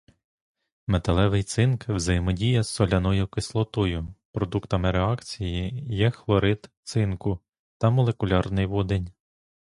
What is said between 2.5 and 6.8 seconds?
з соляною кислотою, продуктами реакції є хлорид